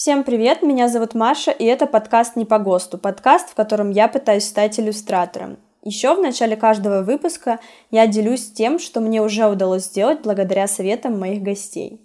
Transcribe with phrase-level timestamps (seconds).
[0.00, 4.08] Всем привет, меня зовут Маша, и это подкаст «Не по ГОСТу», подкаст, в котором я
[4.08, 5.58] пытаюсь стать иллюстратором.
[5.82, 7.60] Еще в начале каждого выпуска
[7.90, 12.00] я делюсь тем, что мне уже удалось сделать благодаря советам моих гостей.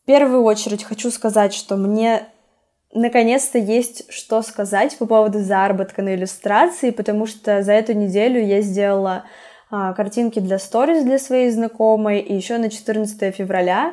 [0.00, 2.26] В первую очередь хочу сказать, что мне
[2.94, 8.62] наконец-то есть что сказать по поводу заработка на иллюстрации, потому что за эту неделю я
[8.62, 9.24] сделала
[9.70, 13.92] а, картинки для сторис для своей знакомой, и еще на 14 февраля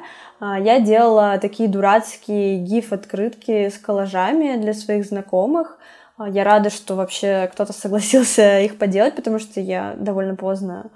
[0.53, 5.77] я делала такие дурацкие гиф-открытки с коллажами для своих знакомых.
[6.17, 10.91] А, я рада, что вообще кто-то согласился их поделать, потому что я довольно поздно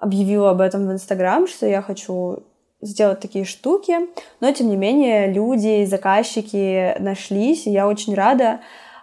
[0.00, 2.44] объявила об этом в Инстаграм, что я хочу
[2.80, 3.96] сделать такие штуки,
[4.40, 8.60] но тем не менее люди, заказчики нашлись, и я очень рада.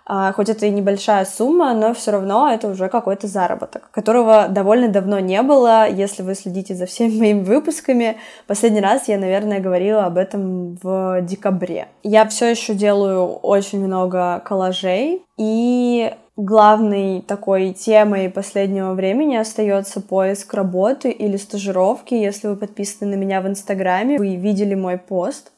[0.08, 4.88] А, хоть это и небольшая сумма, но все равно это уже какой-то заработок, которого довольно
[4.88, 5.90] давно не было.
[5.90, 11.22] Если вы следите за всеми моими выпусками, последний раз я, наверное, говорила об этом в
[11.22, 11.88] декабре.
[12.04, 20.54] Я все еще делаю очень много коллажей, и главной такой темой последнего времени остается поиск
[20.54, 22.14] работы или стажировки.
[22.14, 25.52] Если вы подписаны на меня в Инстаграме, вы видели мой пост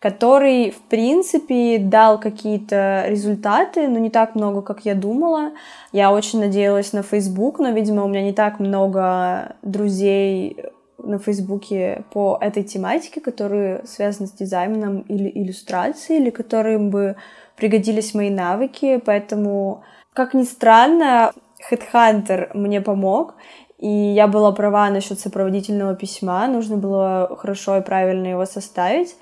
[0.00, 5.52] который, в принципе, дал какие-то результаты, но не так много, как я думала.
[5.92, 10.56] Я очень надеялась на Facebook, но, видимо, у меня не так много друзей
[10.96, 17.16] на Фейсбуке по этой тематике, которые связаны с дизайном или иллюстрацией, или которым бы
[17.56, 21.32] пригодились мои навыки, поэтому, как ни странно,
[21.70, 23.34] Headhunter мне помог,
[23.78, 29.14] и я была права насчет сопроводительного письма, нужно было хорошо и правильно его составить.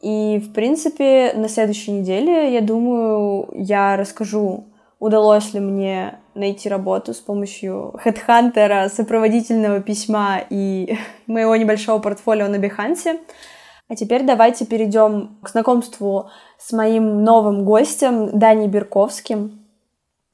[0.00, 4.64] И, в принципе, на следующей неделе, я думаю, я расскажу,
[4.98, 10.96] удалось ли мне найти работу с помощью хедхантера, сопроводительного письма и
[11.26, 13.20] моего небольшого портфолио на Бихансе.
[13.88, 19.66] А теперь давайте перейдем к знакомству с моим новым гостем Даней Берковским.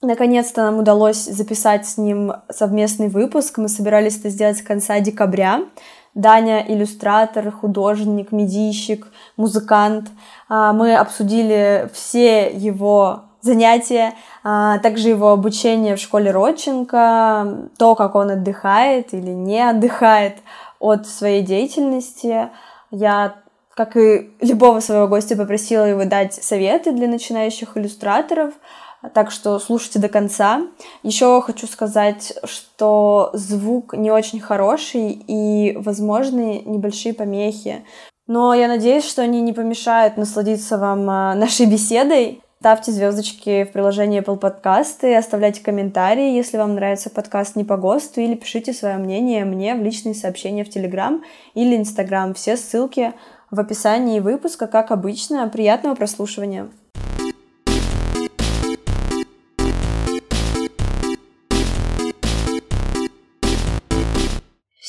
[0.03, 3.57] Наконец-то нам удалось записать с ним совместный выпуск.
[3.57, 5.63] Мы собирались это сделать с конца декабря.
[6.17, 9.07] Даня— иллюстратор, художник, медийщик,
[9.37, 10.09] музыкант.
[10.49, 18.15] А, мы обсудили все его занятия, а, также его обучение в школе Родченко, то, как
[18.15, 20.39] он отдыхает или не отдыхает
[20.81, 22.49] от своей деятельности.
[22.91, 23.35] Я,
[23.75, 28.55] как и любого своего гостя, попросила его дать советы для начинающих иллюстраторов—
[29.15, 30.63] так что слушайте до конца.
[31.03, 37.85] Еще хочу сказать, что звук не очень хороший и возможны небольшие помехи.
[38.27, 42.41] Но я надеюсь, что они не помешают насладиться вам а, нашей беседой.
[42.59, 47.77] Ставьте звездочки в приложении Apple Podcasts и оставляйте комментарии, если вам нравится подкаст не по
[47.77, 51.21] ГОСТу, или пишите свое мнение мне в личные сообщения в Telegram
[51.55, 52.35] или Instagram.
[52.35, 53.13] Все ссылки
[53.53, 55.49] в описании выпуска, как обычно.
[55.49, 56.69] Приятного прослушивания!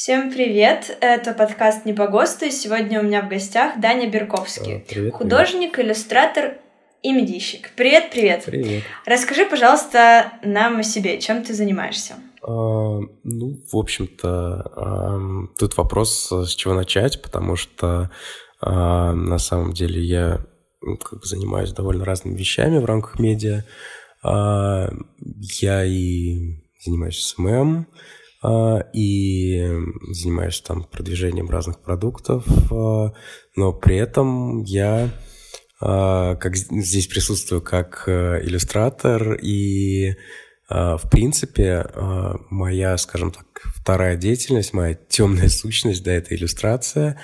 [0.07, 0.97] Всем привет!
[1.01, 4.85] Это подкаст «Не по ГОСТу», и сегодня у меня в гостях Даня Берковский.
[4.88, 5.88] Привет, художник, привет.
[5.88, 6.59] иллюстратор
[7.03, 7.72] и медийщик.
[7.75, 8.44] Привет, привет!
[8.46, 8.84] Привет!
[9.06, 11.19] Расскажи, пожалуйста, нам о себе.
[11.19, 12.13] Чем ты занимаешься?
[12.41, 14.29] А, ну, в общем-то,
[14.78, 15.19] а,
[15.59, 18.09] тут вопрос, с чего начать, потому что
[18.62, 20.40] а, на самом деле я
[20.79, 23.66] ну, как бы занимаюсь довольно разными вещами в рамках медиа.
[24.23, 24.90] А,
[25.59, 27.97] я и занимаюсь SMM, а,
[28.93, 29.67] и
[30.11, 33.13] занимаюсь там продвижением разных продуктов, а,
[33.55, 35.09] но при этом я
[35.81, 40.15] а, как здесь присутствую как э, иллюстратор и
[40.69, 41.89] в принципе
[42.49, 47.17] моя, скажем так, вторая деятельность, моя темная сущность, да, это иллюстрация.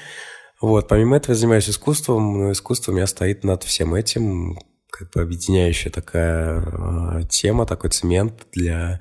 [0.62, 4.57] Вот, помимо этого я занимаюсь искусством, но искусство у меня стоит над всем этим,
[4.89, 9.00] как бы объединяющая такая тема, такой цемент для а,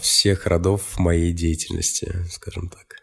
[0.00, 2.96] всех родов моей деятельности, скажем так.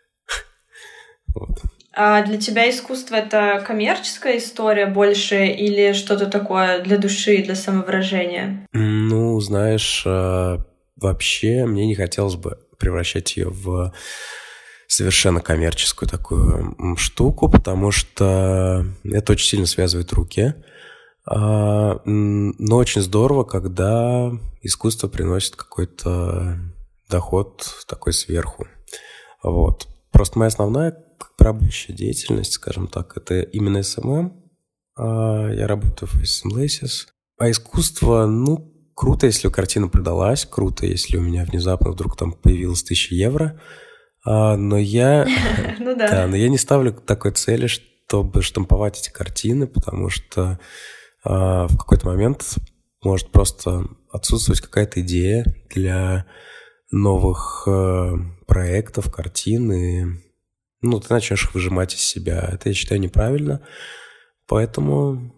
[1.33, 1.59] Вот.
[1.97, 8.67] А для тебя искусство это коммерческая история больше или что-то такое для души, для самовыражения?
[8.73, 10.59] Ну, знаешь, а,
[10.97, 13.93] вообще мне не хотелось бы превращать ее в
[14.87, 20.53] совершенно коммерческую такую штуку, потому что это очень сильно связывает руки.
[22.67, 24.31] Но очень здорово, когда
[24.63, 26.57] искусство приносит какой-то
[27.07, 28.65] доход такой сверху.
[29.43, 29.87] Вот.
[30.11, 30.97] Просто моя основная
[31.37, 34.31] рабочая деятельность, скажем так, это именно SMM.
[34.97, 36.15] А, я работаю в
[36.45, 37.05] Laces.
[37.37, 42.81] А искусство, ну, круто, если картина продалась, круто, если у меня внезапно вдруг там появилось
[42.81, 43.61] 1000 евро.
[44.25, 45.27] А, но я...
[45.79, 46.09] Ну да.
[46.09, 50.59] Да, но я не ставлю такой цели, чтобы штамповать эти картины, потому что
[51.25, 52.55] в какой-то момент
[53.03, 56.25] может просто отсутствовать какая-то идея для
[56.91, 58.13] новых э,
[58.47, 60.05] проектов, картин, и
[60.81, 62.49] ну, ты начнешь выжимать из себя.
[62.51, 63.65] Это, я считаю, неправильно.
[64.47, 65.33] Поэтому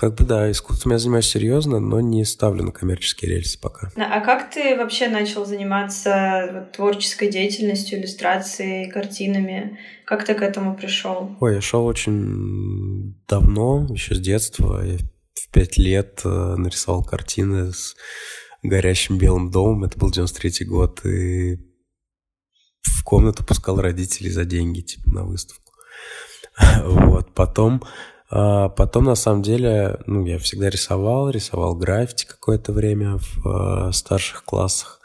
[0.00, 3.90] как бы да, искусством я занимаюсь серьезно, но не ставлю на коммерческие рельсы пока.
[3.96, 9.78] А как ты вообще начал заниматься вот, творческой деятельностью, иллюстрацией, картинами?
[10.06, 11.36] Как ты к этому пришел?
[11.40, 14.82] Ой, я шел очень давно, еще с детства.
[14.82, 14.96] Я
[15.34, 17.96] в пять лет э, нарисовал картины с
[18.62, 19.84] горящим белым домом.
[19.84, 21.04] Это был 93 год.
[21.04, 21.56] И
[22.82, 25.72] в комнату пускал родителей за деньги, типа, на выставку.
[26.84, 27.34] Вот.
[27.34, 27.82] Потом
[28.30, 33.92] а потом, на самом деле, ну, я всегда рисовал, рисовал граффити какое-то время в э,
[33.92, 35.00] старших классах.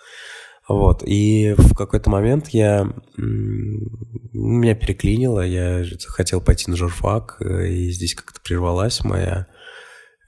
[0.67, 2.91] Вот, и в какой-то момент я...
[3.17, 9.47] Меня переклинило, я хотел пойти на журфак, э, и здесь как-то прервалась моя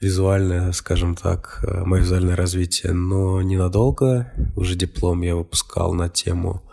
[0.01, 4.31] визуальное, скажем так, э, мое визуальное развитие, но ненадолго.
[4.55, 6.63] Уже диплом я выпускал на тему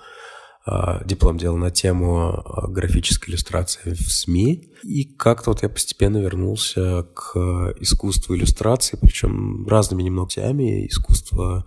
[0.67, 4.73] а, диплом делал на тему а, графической иллюстрации в СМИ.
[4.83, 10.87] И как-то вот я постепенно вернулся к искусству иллюстрации, причем разными немного путями.
[10.87, 11.67] Искусство,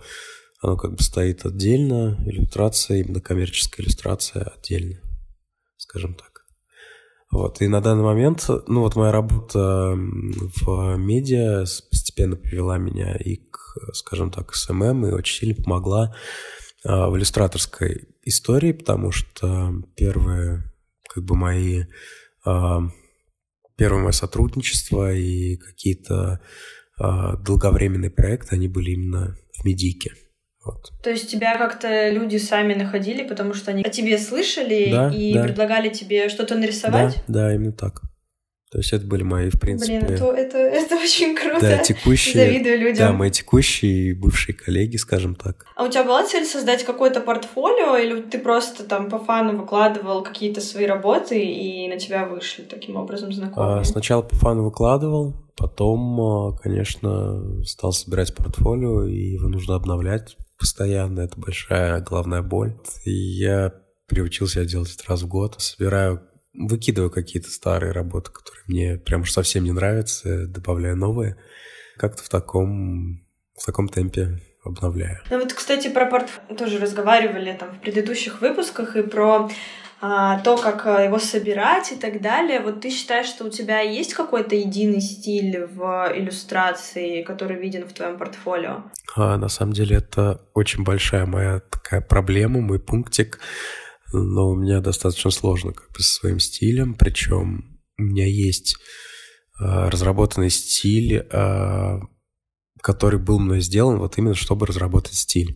[0.62, 5.00] оно как бы стоит отдельно, иллюстрация, именно коммерческая иллюстрация отдельно,
[5.77, 6.37] скажем так.
[7.29, 13.35] Вот, и на данный момент, ну вот моя работа в медиа постепенно привела меня и
[13.35, 13.59] к,
[13.94, 16.15] скажем так, SMM, и очень сильно помогла
[16.85, 20.63] а, в иллюстраторской истории, потому что первые
[21.09, 21.83] как бы мои
[22.45, 22.89] а,
[23.77, 26.41] первое мое сотрудничество и какие-то
[26.97, 30.13] а, долговременные проекты, они были именно в медике.
[30.68, 30.92] Вот.
[31.02, 35.34] То есть тебя как-то люди сами находили, потому что они о тебе слышали да, и
[35.34, 35.44] да.
[35.44, 37.16] предлагали тебе что-то нарисовать?
[37.28, 38.02] Да, да, именно так.
[38.69, 40.00] То есть это были мои, в принципе...
[40.00, 41.62] Блин, это, это, это очень круто.
[41.62, 42.34] Да, текущие...
[42.34, 42.98] Завидую людям.
[42.98, 45.66] Да, мои текущие и бывшие коллеги, скажем так.
[45.78, 50.22] А у тебя была цель создать какое-то портфолио, или ты просто там по фану выкладывал
[50.22, 53.80] какие-то свои работы, и на тебя вышли таким образом знакомые?
[53.80, 60.38] А, сначала по фану выкладывал, потом, а, конечно, стал собирать портфолио, и его нужно обновлять
[60.57, 61.21] постоянно.
[61.21, 62.77] Это большая головная боль.
[63.06, 63.74] И я
[64.07, 65.56] приучился делать это раз в год.
[65.59, 66.21] Собираю
[66.57, 71.38] выкидываю какие-то старые работы, которые мне прям уж совсем не нравятся, добавляю новые.
[71.98, 73.24] Как-то в таком,
[73.56, 75.21] в таком темпе обновляю.
[75.30, 79.50] Ну вот, кстати, про порт тоже разговаривали там в предыдущих выпусках и про
[80.00, 82.60] то, как а, его собирать и так далее.
[82.60, 87.94] Вот ты считаешь, что у тебя есть какой-то единый стиль в иллюстрации, который виден в
[87.94, 88.84] твоем портфолио?
[89.16, 93.40] А, на самом деле это очень большая моя такая проблема, мой пунктик
[94.14, 98.78] но у меня достаточно сложно как бы со своим стилем, причем у меня есть
[99.60, 102.00] э, разработанный стиль, э,
[102.82, 105.56] который был мной сделан вот именно, чтобы разработать стиль.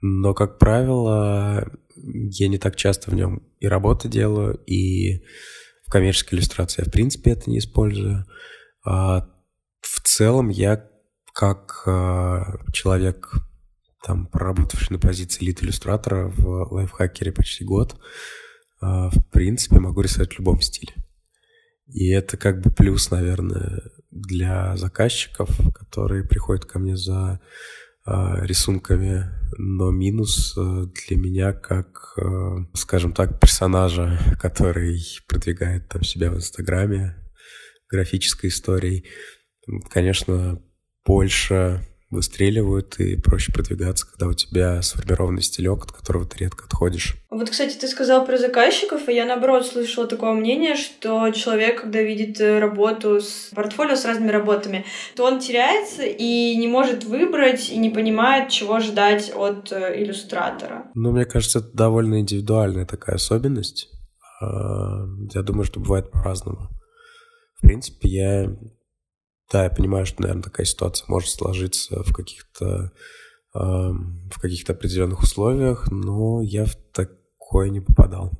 [0.00, 1.70] Но, как правило,
[2.02, 5.24] я не так часто в нем и работу делаю, и
[5.86, 8.26] в коммерческой иллюстрации я, в принципе, это не использую.
[8.84, 9.28] А
[9.80, 10.88] в целом я
[11.32, 12.42] как э,
[12.72, 13.32] человек
[14.02, 17.96] там проработавший на позиции лид-иллюстратора в лайфхакере почти год,
[18.80, 20.94] а, в принципе, могу рисовать в любом стиле.
[21.86, 27.40] И это как бы плюс, наверное, для заказчиков, которые приходят ко мне за а,
[28.06, 29.26] рисунками,
[29.58, 32.16] но минус а, для меня как,
[32.74, 37.16] скажем так, персонажа, который продвигает там себя в Инстаграме,
[37.90, 39.04] графической историей.
[39.90, 40.62] Конечно,
[41.04, 47.16] больше выстреливают и проще продвигаться, когда у тебя сформированный стилек, от которого ты редко отходишь.
[47.30, 52.00] Вот, кстати, ты сказал про заказчиков, и я, наоборот, слышала такое мнение, что человек, когда
[52.00, 54.86] видит э, работу с портфолио с разными работами,
[55.16, 60.90] то он теряется и не может выбрать, и не понимает, чего ждать от э, иллюстратора.
[60.94, 63.90] Ну, мне кажется, это довольно индивидуальная такая особенность.
[64.40, 66.70] А, я думаю, что бывает по-разному.
[67.58, 68.56] В принципе, я
[69.50, 72.92] да, я понимаю, что, наверное, такая ситуация может сложиться в каких-то
[73.54, 78.32] э, в каких-то определенных условиях, но я в такое не попадал.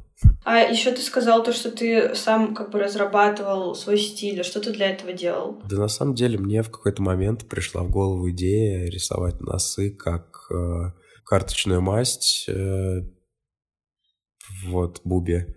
[0.45, 4.41] А еще ты сказал то, что ты сам как бы разрабатывал свой стиль.
[4.41, 5.63] А что ты для этого делал?
[5.69, 10.51] Да на самом деле мне в какой-то момент пришла в голову идея рисовать носы как
[10.51, 10.93] э,
[11.25, 13.03] карточную масть э,
[14.67, 15.55] вот бубе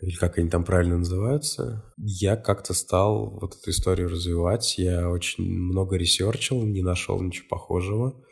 [0.00, 4.78] или как они там правильно называются, я как-то стал вот эту историю развивать.
[4.78, 8.24] Я очень много ресерчил, не нашел ничего похожего.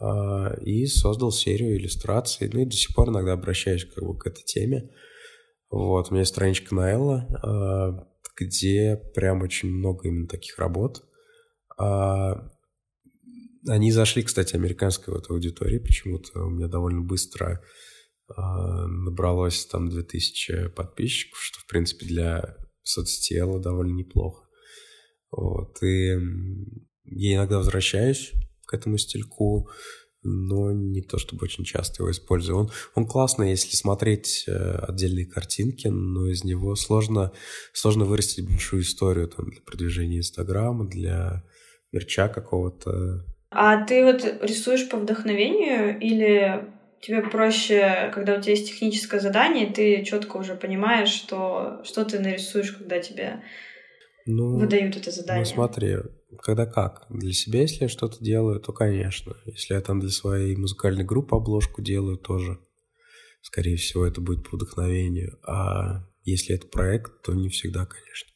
[0.00, 2.50] А, и создал серию иллюстраций.
[2.52, 4.90] Ну и до сих пор иногда обращаюсь как бы к этой теме.
[5.70, 11.04] Вот, у меня есть страничка на Элла, а, где прям очень много именно таких работ.
[11.78, 12.50] А,
[13.68, 16.44] они зашли, кстати, американской вот аудитории почему-то.
[16.44, 17.62] У меня довольно быстро
[18.36, 24.46] набралось там 2000 подписчиков, что, в принципе, для соцсети довольно неплохо.
[25.30, 26.18] Вот, и
[27.04, 28.32] я иногда возвращаюсь
[28.66, 29.68] к этому стильку,
[30.22, 32.58] но не то чтобы очень часто его использую.
[32.58, 37.32] Он, он классный, если смотреть э, отдельные картинки, но из него сложно,
[37.72, 41.42] сложно вырастить большую историю там, для продвижения Инстаграма, для
[41.92, 43.24] мерча какого-то.
[43.50, 46.64] А ты вот рисуешь по вдохновению или
[47.00, 52.18] тебе проще, когда у тебя есть техническое задание, ты четко уже понимаешь, что, что ты
[52.18, 53.42] нарисуешь, когда тебе
[54.26, 55.44] ну, выдают это задание?
[55.44, 55.96] Ну смотри,
[56.42, 57.06] когда как.
[57.08, 59.36] Для себя, если я что-то делаю, то, конечно.
[59.46, 62.58] Если я там для своей музыкальной группы обложку делаю, тоже,
[63.42, 65.38] скорее всего, это будет по вдохновению.
[65.46, 68.28] А если это проект, то не всегда, конечно.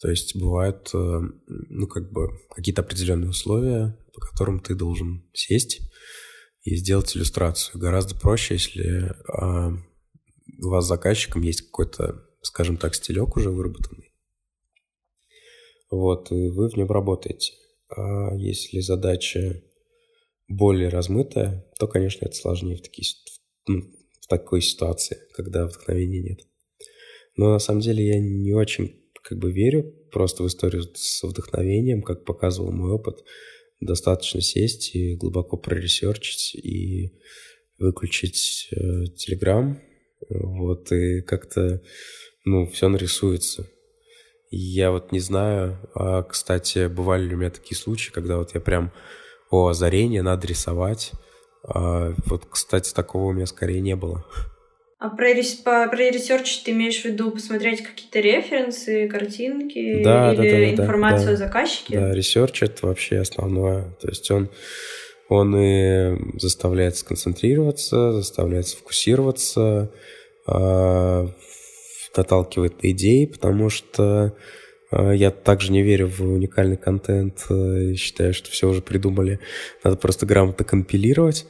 [0.00, 5.80] То есть бывают, э, ну, как бы, какие-то определенные условия, по которым ты должен сесть
[6.66, 7.80] и сделать иллюстрацию.
[7.80, 9.70] Гораздо проще, если а,
[10.62, 14.12] у вас заказчиком есть какой-то, скажем так, стилек уже выработанный,
[15.90, 17.52] вот, и вы в нем работаете.
[17.88, 19.62] А если задача
[20.48, 23.06] более размытая, то, конечно, это сложнее в, такие,
[23.68, 23.82] ну,
[24.20, 26.40] в такой ситуации, когда вдохновения нет.
[27.36, 32.02] Но на самом деле я не очень как бы верю просто в историю с вдохновением,
[32.02, 33.24] как показывал мой опыт.
[33.80, 37.12] Достаточно сесть и глубоко проресерчить и
[37.78, 39.06] выключить э,
[40.30, 41.82] вот, и как-то,
[42.44, 43.68] ну, все нарисуется.
[44.50, 48.60] Я вот не знаю, а, кстати, бывали ли у меня такие случаи, когда вот я
[48.60, 48.92] прям,
[49.50, 51.12] о, озарение, надо рисовать.
[51.64, 54.24] А, вот, кстати, такого у меня скорее не было.
[54.98, 55.26] А про,
[55.62, 60.70] по, про research ты имеешь в виду посмотреть какие-то референсы, картинки да, или да, да,
[60.70, 62.00] информацию да, о заказчике?
[62.00, 63.94] Да, research это вообще основное.
[64.00, 64.48] То есть он,
[65.28, 69.92] он и заставляет сконцентрироваться, заставляет сфокусироваться,
[70.48, 71.28] э,
[72.16, 74.34] наталкивает на идеи, потому что
[74.92, 79.40] э, я также не верю в уникальный контент э, и считаю, что все уже придумали.
[79.84, 81.44] Надо просто грамотно компилировать.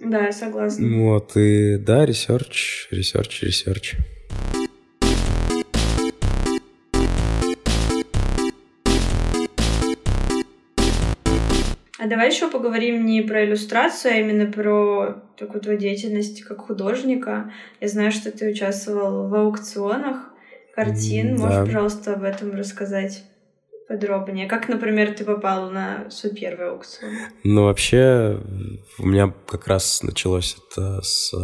[0.00, 0.88] Да, я согласна.
[0.98, 3.96] Вот, и да, research, research, research.
[11.98, 17.52] А давай еще поговорим не про иллюстрацию, а именно про такую твою деятельность как художника.
[17.78, 20.30] Я знаю, что ты участвовал в аукционах
[20.74, 21.36] картин.
[21.36, 21.42] Да.
[21.42, 23.24] Можешь, пожалуйста, об этом рассказать?
[23.90, 24.46] Подробнее?
[24.46, 27.12] Как, например, ты попал на свой первый аукцион?
[27.42, 28.40] Ну, вообще,
[29.00, 31.34] у меня как раз началось это с,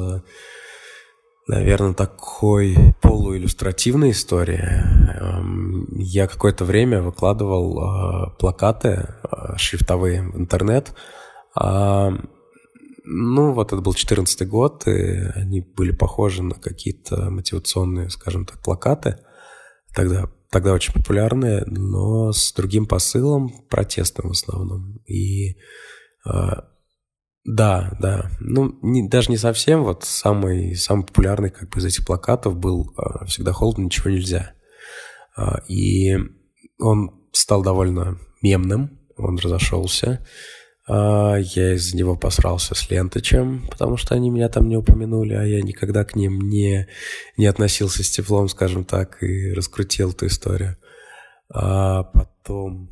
[1.48, 4.62] наверное, такой полуиллюстративной истории.
[4.62, 8.88] Эм, я какое-то время выкладывал э, плакаты
[9.24, 10.94] э, шрифтовые в интернет.
[11.56, 12.12] А,
[13.02, 18.62] ну, вот это был 14 год, и они были похожи на какие-то мотивационные, скажем так,
[18.62, 19.18] плакаты.
[19.92, 24.98] Тогда тогда очень популярные, но с другим посылом, протестным в основном.
[25.06, 25.56] И
[26.26, 26.50] э,
[27.44, 29.84] да, да, ну не, даже не совсем.
[29.84, 34.52] Вот самый самый популярный как бы из этих плакатов был э, "Всегда холодно, ничего нельзя",
[35.36, 36.16] э, и
[36.78, 40.26] он стал довольно мемным, он разошелся.
[40.88, 45.43] А, я из него посрался с Ленточем, потому что они меня там не упомянули, а
[45.43, 46.87] я никогда к ним не,
[47.37, 50.76] не относился с теплом, скажем так, и раскрутил эту историю.
[51.52, 52.90] А потом,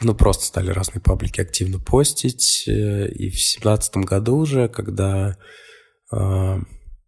[0.00, 2.64] ну, просто стали разные паблики активно постить.
[2.66, 5.36] Э, и в семнадцатом году уже, когда,
[6.12, 6.60] а,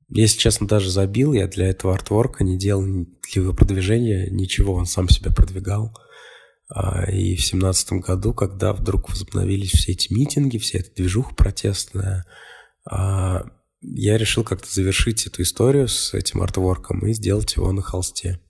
[0.08, 4.86] если честно, даже забил, я для этого артворка не делал для его продвижения ничего, он
[4.86, 5.96] сам себя продвигал.
[6.68, 12.26] А, и в семнадцатом году, когда вдруг возобновились все эти митинги, вся эта движуха протестная,
[12.88, 13.44] а,
[13.80, 18.40] я решил как-то завершить эту историю с этим артворком и сделать его на холсте.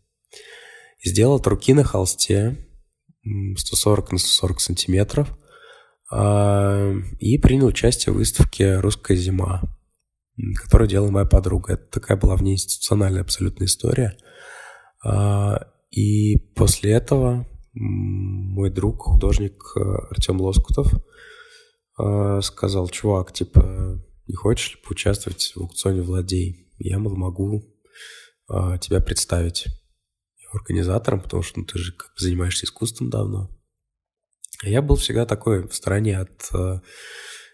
[1.00, 2.69] И сделал от руки на холсте
[3.25, 5.37] 140 на 140 сантиметров
[6.11, 9.62] а, и принял участие в выставке «Русская зима»,
[10.54, 11.75] которую делала моя подруга.
[11.75, 14.16] Это такая была внеинституциональная абсолютная история.
[15.90, 20.93] И после этого мой друг, художник э, Артем Лоскутов,
[21.99, 26.71] э, сказал, чувак, типа, не хочешь ли поучаствовать в аукционе «Владей»?
[26.79, 27.64] Я, мол, могу
[28.50, 29.67] э, тебя представить
[30.52, 33.49] организатором, потому что ну, ты же как занимаешься искусством давно.
[34.62, 36.50] А я был всегда такой в стороне от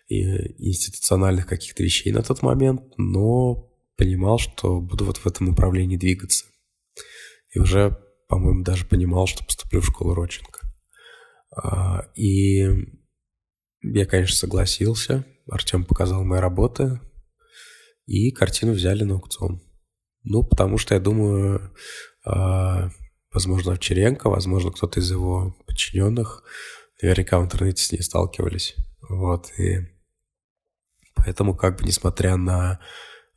[0.09, 6.47] институциональных каких-то вещей на тот момент, но понимал, что буду вот в этом направлении двигаться.
[7.51, 7.97] И уже
[8.29, 10.61] по-моему, даже понимал, что поступлю в школу Родченко.
[12.15, 12.61] И
[13.83, 15.25] я, конечно, согласился.
[15.51, 17.01] Артем показал мои работы,
[18.07, 19.63] и картину взяли на аукцион.
[20.25, 21.75] Ну, потому что, я думаю,
[23.33, 26.43] возможно, Овчаренко, возможно, кто-то из его подчиненных
[27.01, 28.77] наверняка в интернете с ней сталкивались.
[29.09, 29.87] Вот, и
[31.15, 32.81] поэтому, как бы, несмотря на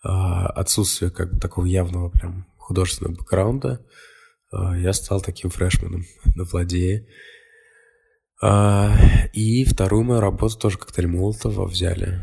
[0.02, 3.86] отсутствие как бы такого явного прям художественного бэкграунда,
[4.52, 6.06] я стал таким фрешменом
[6.36, 7.08] на владее.
[9.34, 12.22] И вторую мою работу тоже коктейль Молотова взяли.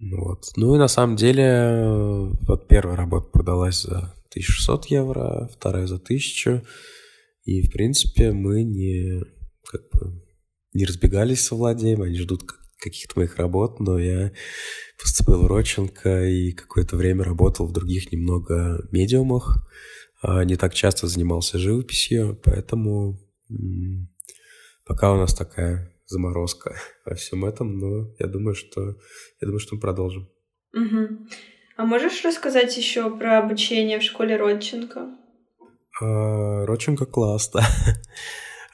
[0.00, 0.50] Вот.
[0.56, 6.62] Ну и на самом деле, вот первая работа продалась за 1600 евро, вторая за 1000.
[7.44, 9.22] И, в принципе, мы не,
[9.64, 10.22] как бы,
[10.74, 12.42] не разбегались со владеем, они ждут
[12.78, 14.32] каких-то моих работ, но я
[15.00, 19.66] поступил в Роченко и какое-то время работал в других немного медиумах.
[20.20, 23.18] А, не так часто занимался живописью, поэтому
[24.84, 28.96] пока у нас такая заморозка во всем этом, но я думаю, что
[29.40, 30.28] я думаю, что мы продолжим.
[30.74, 31.28] Угу.
[31.76, 35.16] А можешь рассказать еще про обучение в школе Родченко?
[36.00, 37.64] А, Родченко класс, да.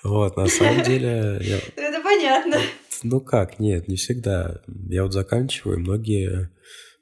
[0.02, 1.38] Вот, на самом деле...
[1.42, 1.58] Я...
[1.76, 2.56] Это понятно.
[3.02, 4.62] Ну как, нет, не всегда.
[4.88, 6.50] Я вот заканчиваю, многие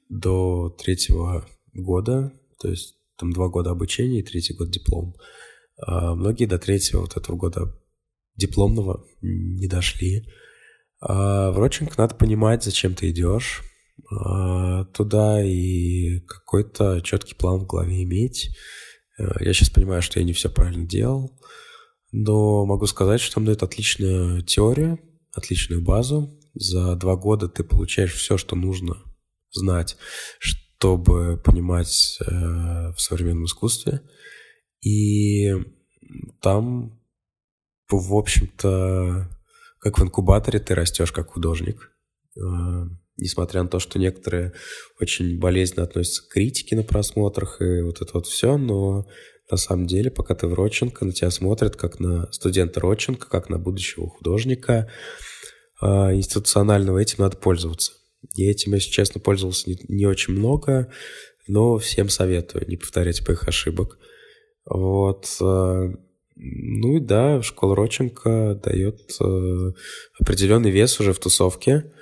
[0.09, 5.15] до третьего года, то есть там два года обучения и третий год диплом.
[5.79, 7.75] А многие до третьего вот этого года
[8.37, 10.27] дипломного не дошли.
[11.01, 13.63] А в Рочинг надо понимать, зачем ты идешь
[14.11, 18.51] а, туда и какой-то четкий план в голове иметь.
[19.19, 21.39] А, я сейчас понимаю, что я не все правильно делал,
[22.13, 24.99] но могу сказать, что там дает отличную теорию,
[25.33, 26.39] отличную базу.
[26.55, 28.97] За два года ты получаешь все, что нужно
[29.51, 29.97] знать,
[30.83, 34.01] чтобы понимать э, в современном искусстве.
[34.81, 35.53] И
[36.41, 36.99] там
[37.89, 39.29] в общем-то,
[39.79, 41.93] как в инкубаторе ты растешь как художник.
[42.37, 44.55] А, несмотря на то, что некоторые
[45.01, 49.07] очень болезненно относятся к критике на просмотрах и вот это вот все, но
[49.53, 53.51] на самом деле, пока ты в Родченко, на тебя смотрят как на студента Родченко, как
[53.51, 54.91] на будущего художника
[55.81, 57.93] а, институционального, этим надо пользоваться.
[58.35, 60.91] И этим, если честно, пользовался не, не очень много,
[61.47, 63.99] но всем советую не повторять их ошибок.
[64.65, 65.27] Вот.
[65.41, 65.93] А,
[66.37, 69.73] ну и да, школа Роченко дает э,
[70.19, 71.93] определенный вес уже в тусовке,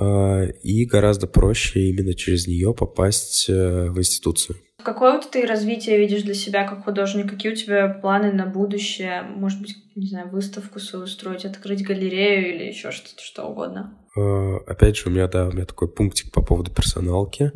[0.00, 4.56] э, и гораздо проще именно через нее попасть э, в институцию.
[4.86, 7.28] Какое вот ты развитие видишь для себя как художник?
[7.28, 9.22] Какие у тебя планы на будущее?
[9.22, 13.98] Может быть, не знаю, выставку свою устроить, открыть галерею или еще что-то, что угодно?
[14.16, 17.50] Э, опять же, у меня, да, у меня такой пунктик по поводу персоналки.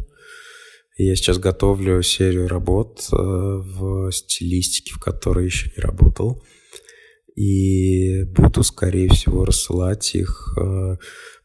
[0.98, 6.42] Я сейчас готовлю серию работ э, в стилистике, в которой еще не работал.
[7.36, 10.96] И буду, скорее всего, рассылать их, э,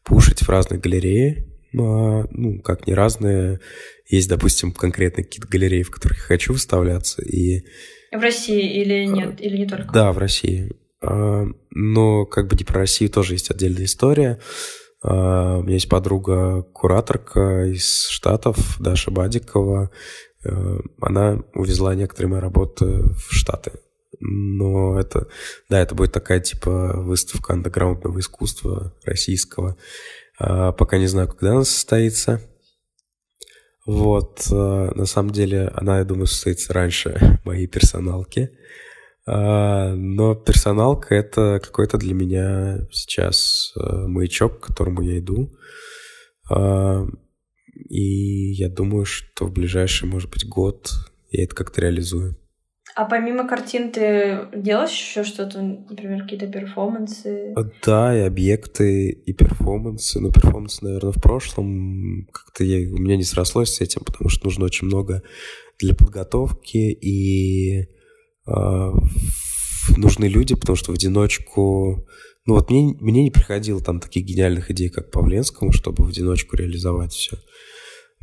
[0.02, 1.55] пушить в разные галереи.
[1.74, 3.60] А, ну, как не разные.
[4.08, 7.22] Есть, допустим, конкретно какие-то галереи, в которых я хочу выставляться.
[7.22, 7.64] И...
[8.12, 9.40] В России или нет?
[9.40, 9.92] Или не только?
[9.92, 10.70] Да, в России.
[11.02, 14.38] А, но как бы не про Россию тоже есть отдельная история.
[15.02, 19.90] А, у меня есть подруга-кураторка из Штатов, Даша Бадикова.
[20.44, 23.72] Э, она увезла некоторые мои работы в Штаты.
[24.20, 25.28] Но это,
[25.68, 29.76] да, это будет такая типа выставка андеграундного искусства российского.
[30.38, 32.40] А, пока не знаю, когда она состоится.
[33.86, 34.54] Вот, э,
[34.94, 38.50] на самом деле, она, я думаю, состоится раньше моей персоналки.
[39.26, 45.56] А, но персоналка— это какой-то для меня сейчас маячок, к которому я иду.
[46.50, 47.06] А,
[47.88, 50.90] и я думаю, что в ближайший, может быть, год
[51.30, 52.36] я это как-то реализую.
[52.96, 57.54] А помимо картин ты делаешь еще что-то, например, какие-то перформансы?
[57.84, 60.18] Да, и объекты, и перформансы.
[60.18, 64.46] Но перформансы, наверное, в прошлом как-то я, у меня не срослось с этим, потому что
[64.46, 65.22] нужно очень много
[65.78, 67.86] для подготовки и
[68.46, 68.94] а,
[69.98, 72.06] нужны люди, потому что в одиночку...
[72.46, 76.56] Ну вот мне, мне не приходило там таких гениальных идей, как Павленскому, чтобы в одиночку
[76.56, 77.36] реализовать все.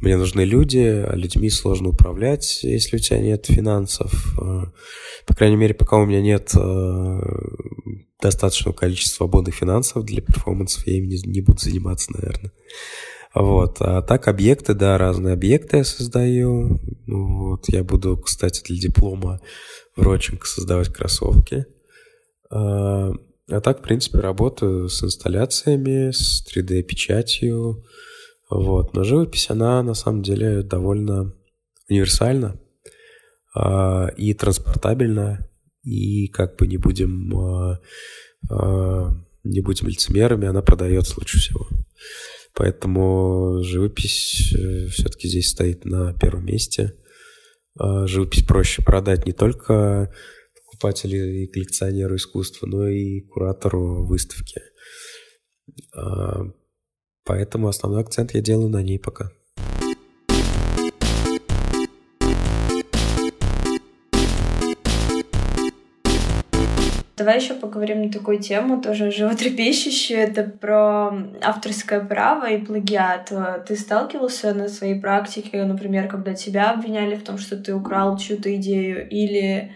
[0.03, 4.37] Мне нужны люди, а людьми сложно управлять, если у тебя нет финансов.
[4.37, 4.65] А,
[5.25, 7.21] по крайней мере, пока у меня нет а,
[8.21, 12.51] достаточного количества свободных финансов для перформансов, я ими не, не буду заниматься, наверное.
[13.33, 13.77] Вот.
[13.79, 16.81] А так объекты, да, разные объекты я создаю.
[17.07, 17.69] Вот.
[17.69, 19.39] Я буду, кстати, для диплома
[19.95, 21.65] в Роченко создавать кроссовки.
[22.51, 23.13] А,
[23.47, 27.85] а так, в принципе, работаю с инсталляциями, с 3D-печатью.
[28.53, 28.93] Вот.
[28.93, 31.33] Но живопись, она на самом деле довольно
[31.89, 32.59] универсальна
[33.55, 35.49] а, и транспортабельна.
[35.83, 37.81] И как бы не будем а,
[38.49, 39.09] а,
[39.43, 41.67] не будем лицемерами, она продается лучше всего.
[42.53, 46.95] Поэтому живопись э, все-таки здесь стоит на первом месте.
[47.75, 50.13] Живопись проще продать не только
[50.55, 54.61] покупателю и коллекционеру искусства, но и куратору выставки.
[57.25, 59.31] Поэтому основной акцент я делаю на ней пока.
[67.15, 70.19] Давай еще поговорим на такую тему, тоже животрепещущую.
[70.19, 73.31] Это про авторское право и плагиат.
[73.65, 78.53] Ты сталкивался на своей практике, например, когда тебя обвиняли в том, что ты украл чью-то
[78.55, 79.71] идею, или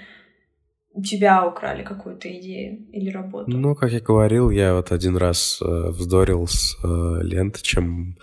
[0.97, 3.51] у тебя украли какую-то идею или работу?
[3.51, 8.17] Ну, как я говорил, я вот один раз э, вздорил с э, Ленточем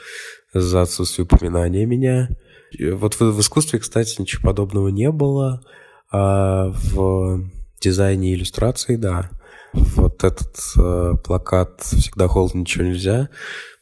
[0.52, 2.28] за отсутствие упоминания меня.
[2.72, 5.62] И вот в, в искусстве, кстати, ничего подобного не было.
[6.10, 7.44] А в
[7.80, 9.30] дизайне и иллюстрации, да.
[9.72, 13.28] Вот этот э, плакат «Всегда холодно, ничего нельзя».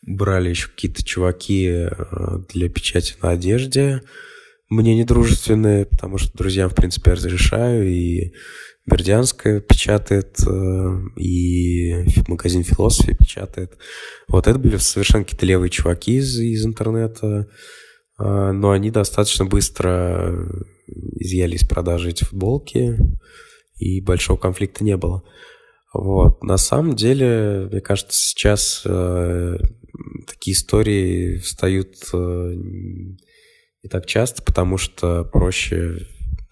[0.03, 1.89] Брали еще какие-то чуваки э,
[2.53, 4.03] для печати на одежде.
[4.73, 7.87] Мне недружественные, потому что друзьям, в принципе, я разрешаю.
[7.87, 8.33] И
[8.87, 13.77] Бердянская печатает, э, и магазин философии печатает.
[14.29, 17.49] Вот это были совершенно какие-то левые чуваки из, из интернета.
[18.19, 20.49] Э, но они достаточно быстро
[21.21, 22.97] изъяли из продажи эти футболки
[23.77, 25.23] и большого конфликта не было.
[25.93, 26.43] Вот.
[26.43, 29.59] На самом деле, мне кажется, сейчас э,
[30.27, 32.55] такие истории встают э,
[33.83, 36.07] не так часто, потому что проще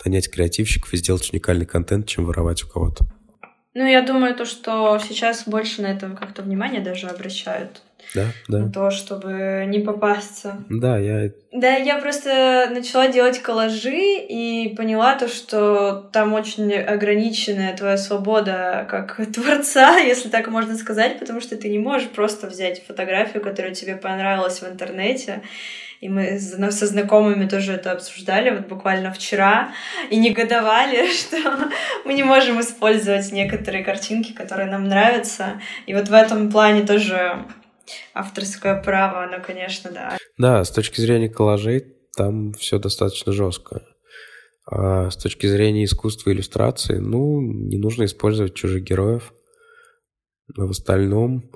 [0.05, 3.07] нанять креативщиков и сделать уникальный контент, чем воровать у кого-то.
[3.75, 7.83] Ну, я думаю, то, что сейчас больше на это как-то внимание даже обращают.
[8.15, 8.59] Да, да.
[8.59, 10.65] На то, чтобы не попасться.
[10.69, 11.31] Да, я...
[11.53, 18.87] Да, я просто начала делать коллажи и поняла то, что там очень ограниченная твоя свобода
[18.89, 23.75] как творца, если так можно сказать, потому что ты не можешь просто взять фотографию, которая
[23.75, 25.43] тебе понравилась в интернете,
[26.01, 29.73] и мы со знакомыми тоже это обсуждали вот буквально вчера,
[30.09, 31.37] и негодовали, что
[32.05, 35.61] мы не можем использовать некоторые картинки, которые нам нравятся.
[35.87, 37.45] И вот в этом плане тоже
[38.15, 40.19] авторское право, оно, конечно, да.
[40.39, 43.83] Да, с точки зрения коллажей там все достаточно жестко.
[44.67, 49.33] А с точки зрения искусства иллюстрации, ну, не нужно использовать чужих героев.
[50.57, 51.51] А в остальном,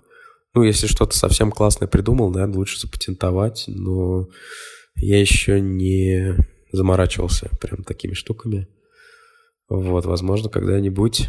[0.54, 4.28] ну, если что-то совсем классное придумал, наверное, лучше запатентовать, но
[4.96, 6.36] я еще не
[6.72, 8.68] заморачивался прям такими штуками.
[9.68, 11.28] Вот, возможно, когда-нибудь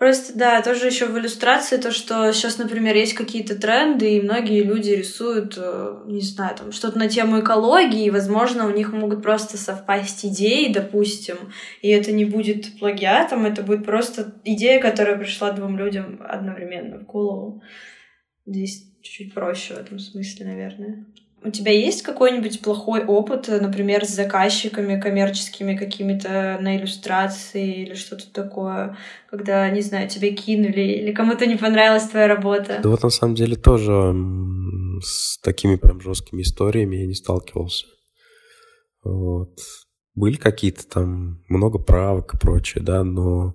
[0.00, 4.62] Просто, да, тоже еще в иллюстрации то, что сейчас, например, есть какие-то тренды, и многие
[4.62, 9.22] люди рисуют, э, не знаю, там что-то на тему экологии, и, возможно, у них могут
[9.22, 11.36] просто совпасть идеи, допустим,
[11.82, 17.04] и это не будет плагиатом, это будет просто идея, которая пришла двум людям одновременно в
[17.04, 17.62] голову.
[18.46, 21.04] Здесь чуть-чуть проще в этом смысле, наверное.
[21.42, 28.30] У тебя есть какой-нибудь плохой опыт, например, с заказчиками коммерческими какими-то на иллюстрации или что-то
[28.30, 28.98] такое,
[29.30, 32.80] когда, не знаю, тебе кинули или кому-то не понравилась твоя работа?
[32.82, 34.14] Да вот на самом деле тоже
[35.02, 37.86] с такими прям жесткими историями я не сталкивался.
[39.02, 39.58] Вот.
[40.14, 43.54] Были какие-то там много правок и прочее, да, но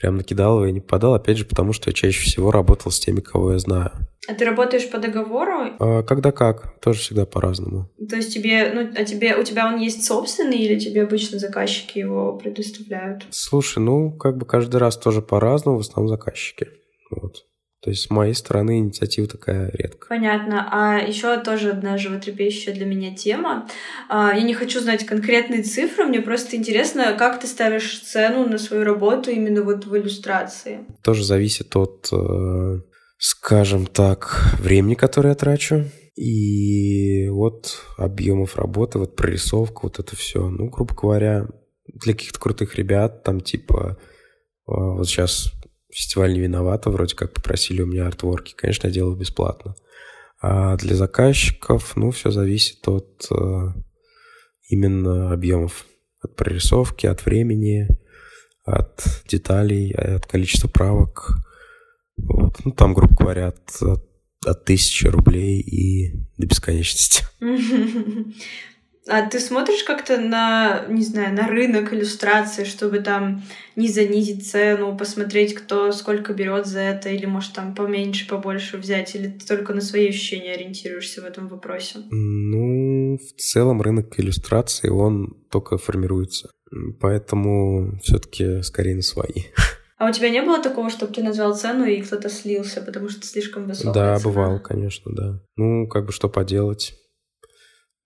[0.00, 3.20] прям накидал и не попадал, опять же, потому что я чаще всего работал с теми,
[3.20, 3.92] кого я знаю.
[4.26, 5.74] А ты работаешь по договору?
[5.78, 7.90] А, когда как, тоже всегда по-разному.
[8.08, 11.98] То есть тебе, ну, а тебе, у тебя он есть собственный или тебе обычно заказчики
[11.98, 13.26] его предоставляют?
[13.30, 16.68] Слушай, ну, как бы каждый раз тоже по-разному, в основном заказчики.
[17.10, 17.44] Вот.
[17.84, 20.08] То есть с моей стороны инициатива такая редкая.
[20.08, 20.66] Понятно.
[20.72, 23.68] А еще тоже одна животрепещущая для меня тема.
[24.08, 28.56] А, я не хочу знать конкретные цифры, мне просто интересно, как ты ставишь цену на
[28.56, 30.86] свою работу именно вот в иллюстрации?
[31.02, 32.80] Тоже зависит от, э,
[33.18, 35.84] скажем так, времени, которое я трачу.
[36.16, 40.48] И вот объемов работы, вот прорисовка, вот это все.
[40.48, 41.48] Ну, грубо говоря,
[41.86, 45.52] для каких-то крутых ребят, там типа э, вот сейчас
[45.94, 48.54] фестиваль не виновата, вроде как попросили у меня артворки.
[48.56, 49.76] Конечно, я делаю бесплатно.
[50.40, 53.72] А для заказчиков, ну, все зависит от э,
[54.68, 55.86] именно объемов.
[56.20, 57.86] От прорисовки, от времени,
[58.64, 61.36] от деталей, от количества правок.
[62.16, 62.64] Вот.
[62.64, 64.04] Ну, там, грубо говоря, от, от,
[64.46, 67.24] от тысячи рублей и до бесконечности.
[69.06, 73.42] А ты смотришь как-то на, не знаю, на рынок иллюстрации, чтобы там
[73.76, 79.14] не занизить цену, посмотреть, кто сколько берет за это, или может там поменьше, побольше взять,
[79.14, 81.98] или ты только на свои ощущения ориентируешься в этом вопросе?
[82.10, 86.50] Ну, в целом рынок иллюстрации, он только формируется.
[87.00, 89.44] Поэтому все-таки скорее на свои.
[89.98, 93.26] А у тебя не было такого, чтобы ты назвал цену и кто-то слился, потому что
[93.26, 94.30] слишком высокая Да, цена?
[94.30, 95.40] бывало, конечно, да.
[95.56, 96.94] Ну, как бы что поделать.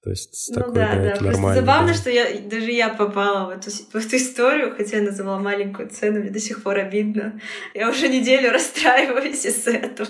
[0.02, 1.60] То есть Ну такое, да, да, это Просто нормально.
[1.60, 1.94] забавно, да.
[1.94, 6.20] что я даже я попала в эту, в эту историю, хотя я называла маленькую цену,
[6.20, 7.40] мне до сих пор обидно.
[7.74, 10.08] Я уже неделю расстраиваюсь из-за этого.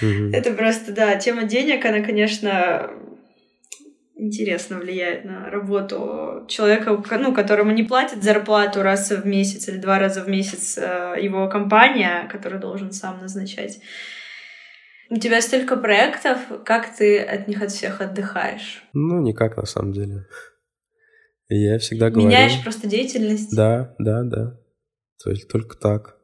[0.00, 0.32] Мгм.
[0.32, 2.90] Это просто, да, тема денег, она, конечно,
[4.16, 9.98] интересно влияет на работу человека, ну, которому не платят зарплату раз в месяц или два
[9.98, 13.80] раза в месяц э, его компания, который должен сам назначать.
[15.14, 18.82] У тебя столько проектов, как ты от них от всех отдыхаешь?
[18.94, 20.26] Ну, никак на самом деле.
[21.48, 22.26] Я всегда говорю...
[22.26, 23.54] Меняешь просто деятельность?
[23.54, 24.58] Да, да, да.
[25.22, 26.16] То есть только так.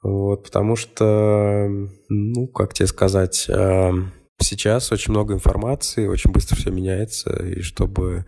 [0.00, 1.66] Вот, потому что,
[2.08, 8.26] ну, как тебе сказать, эм, сейчас очень много информации, очень быстро все меняется, и чтобы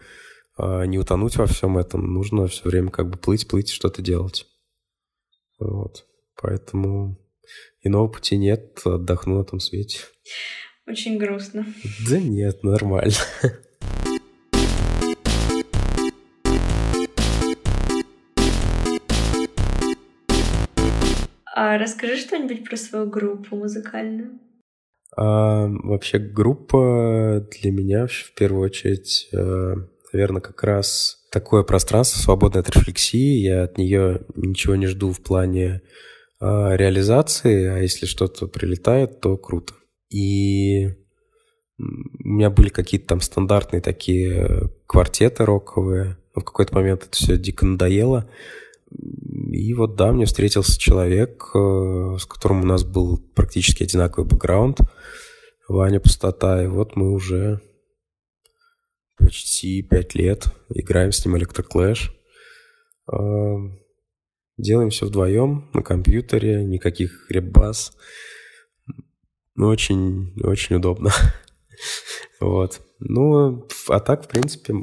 [0.59, 4.49] э, не утонуть во всем этом, нужно все время как бы плыть, плыть, что-то делать.
[5.61, 6.07] Вот.
[6.43, 7.22] Поэтому
[7.83, 9.99] иного пути нет, отдохну на том свете.
[10.87, 11.67] Очень грустно.
[12.09, 13.15] Да нет, нормально.
[21.55, 24.41] А расскажи что-нибудь про свою группу музыкальную.
[25.17, 29.29] А, вообще группа для меня в первую очередь,
[30.13, 33.39] наверное, как раз такое пространство, свободное от рефлексии.
[33.39, 35.83] Я от нее ничего не жду в плане
[36.43, 39.75] реализации, а если что-то прилетает, то круто.
[40.11, 40.89] И
[41.79, 46.17] у меня были какие-то там стандартные такие квартеты роковые.
[46.35, 48.29] Но в какой-то момент это все дико надоело.
[48.91, 54.81] И вот да, мне встретился человек, э, с которым у нас был практически одинаковый бэкграунд.
[55.69, 56.63] Ваня Пустота.
[56.63, 57.61] И вот мы уже
[59.17, 62.15] почти пять лет играем с ним электроклэш.
[64.63, 67.93] Делаем все вдвоем на компьютере, никаких ребас.
[69.57, 71.11] Ну, очень, очень удобно.
[72.41, 72.81] Вот.
[72.99, 74.75] Ну, а так, в принципе,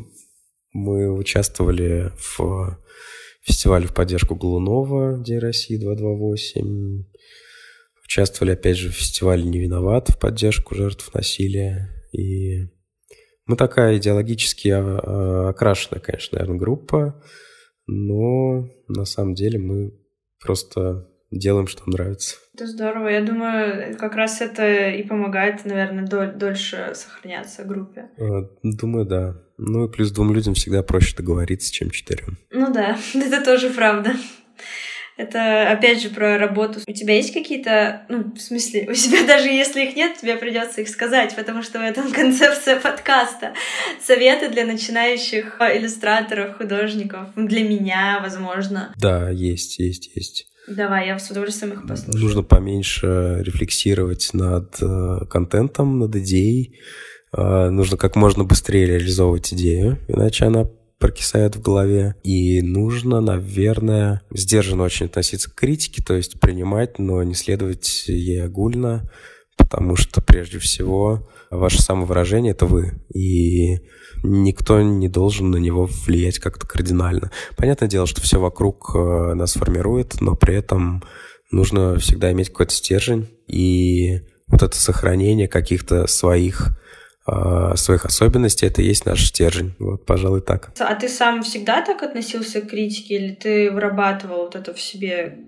[0.71, 2.77] мы участвовали в
[3.41, 7.03] фестивале в поддержку Голунова, День России 228.
[8.05, 11.89] Участвовали, опять же, в фестивале «Не виноват» в поддержку жертв насилия.
[12.13, 12.69] И
[13.45, 17.21] мы такая идеологически а, а, окрашенная, конечно, наверное, группа,
[17.91, 19.93] но на самом деле мы
[20.43, 22.36] просто делаем, что нравится.
[22.56, 23.08] Это здорово.
[23.08, 28.10] Я думаю, как раз это и помогает, наверное, дол- дольше сохраняться группе.
[28.17, 29.41] Э, Думаю, да.
[29.58, 32.38] Ну и плюс двум людям всегда проще договориться, чем четырем.
[32.52, 34.13] Ну да, это тоже правда.
[35.19, 36.79] Это опять же про работу.
[36.88, 40.79] У тебя есть какие-то, ну, в смысле, у тебя даже если их нет, тебе придется
[40.79, 43.51] их сказать, потому что в этом концепция подкаста.
[44.01, 48.93] Советы для начинающих иллюстраторов, художников, для меня, возможно.
[48.97, 50.47] Да, есть, есть, есть.
[50.69, 52.23] Давай, я с удовольствием их послушаю.
[52.23, 56.79] Нужно поменьше рефлексировать над э, контентом, над идеей.
[57.36, 62.15] Э, нужно как можно быстрее реализовывать идею, иначе она прокисает в голове.
[62.23, 68.43] И нужно, наверное, сдержанно очень относиться к критике, то есть принимать, но не следовать ей
[68.43, 69.09] огульно,
[69.57, 73.79] потому что прежде всего ваше самовыражение— это вы, и
[74.23, 77.31] никто не должен на него влиять как-то кардинально.
[77.57, 81.03] Понятное дело, что все вокруг э, нас формирует, но при этом
[81.51, 86.79] нужно всегда иметь какой-то стержень, и вот это сохранение каких-то своих
[87.75, 89.73] своих особенностей, это и есть наш стержень.
[89.79, 90.71] Вот, пожалуй, так.
[90.79, 95.39] А ты сам всегда так относился к критике, или ты вырабатывал вот это в себе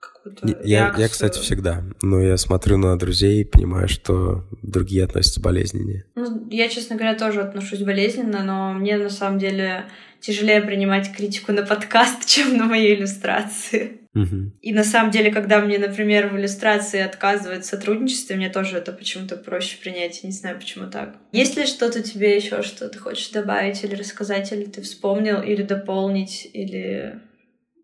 [0.00, 1.82] какую-то Я, я, кстати, всегда.
[2.02, 6.04] Но я смотрю на друзей и понимаю, что другие относятся болезненнее.
[6.14, 9.86] Ну, я, честно говоря, тоже отношусь болезненно, но мне на самом деле
[10.20, 13.99] тяжелее принимать критику на подкаст, чем на мои иллюстрации.
[14.12, 14.58] Мгм.
[14.60, 18.92] И на самом деле, когда мне, например, в иллюстрации отказывают в сотрудничестве, мне тоже это
[18.92, 20.22] почему-то проще принять.
[20.22, 21.16] Я не знаю, почему так.
[21.32, 25.62] Есть ли что-то тебе еще, что ты хочешь добавить или рассказать, или ты вспомнил, или
[25.62, 27.20] дополнить, или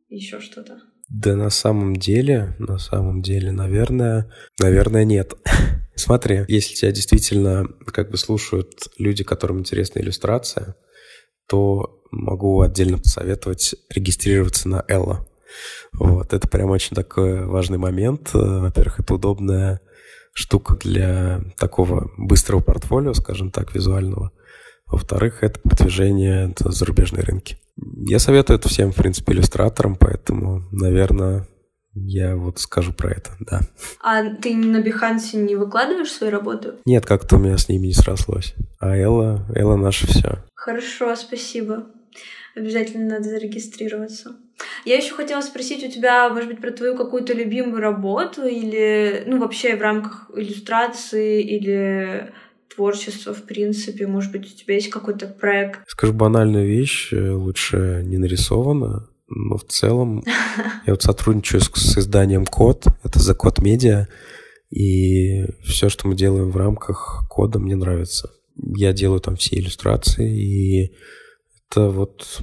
[0.09, 0.81] еще что-то?
[1.09, 4.29] Да на самом деле, на самом деле, наверное,
[4.61, 5.35] наверное, нет.
[5.95, 10.75] Смотри, если тебя действительно как бы слушают люди, которым интересна иллюстрация,
[11.49, 15.27] то могу отдельно посоветовать регистрироваться на Элла.
[15.93, 18.31] Вот, это прям очень такой важный момент.
[18.33, 19.81] Во-первых, это удобная
[20.33, 24.33] штука для такого быстрого портфолио, скажем так, визуального.
[24.87, 27.59] Во-вторых, это продвижение на зарубежные рынки.
[27.77, 31.47] Я советую это всем, в принципе, иллюстраторам, поэтому, наверное,
[31.95, 33.61] я вот скажу про это, да.
[34.03, 36.75] А ты на Бихансе не выкладываешь свои работы?
[36.85, 38.55] Нет, как-то у меня с ними не срослось.
[38.79, 40.45] А Элла, Элла наше все.
[40.55, 41.87] Хорошо, спасибо.
[42.55, 44.37] Обязательно надо зарегистрироваться.
[44.85, 49.39] Я еще хотела спросить у тебя, может быть, про твою какую-то любимую работу или, ну,
[49.39, 52.33] вообще в рамках иллюстрации или
[52.75, 54.07] творчества, в принципе?
[54.07, 55.81] Может быть, у тебя есть какой-то проект?
[55.89, 60.23] Скажу банальную вещь, э, лучше не нарисовано, но в целом
[60.87, 64.09] я вот сотрудничаю с, с изданием Код, это за Код Медиа,
[64.71, 68.31] и все, что мы делаем в рамках кода, мне нравится.
[68.57, 70.97] Я делаю там все иллюстрации, и
[71.69, 72.43] это вот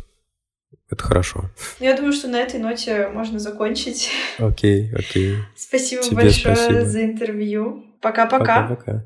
[0.89, 1.49] это хорошо.
[1.79, 4.11] Я думаю, что на этой ноте можно закончить.
[4.37, 5.37] Окей, окей.
[5.55, 6.85] Спасибо Тебе большое спасибо.
[6.85, 7.85] за интервью.
[8.01, 8.67] Пока-пока.
[8.67, 9.05] Пока-пока.